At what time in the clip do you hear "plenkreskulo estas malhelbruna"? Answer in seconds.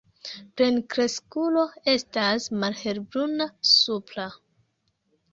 0.59-3.47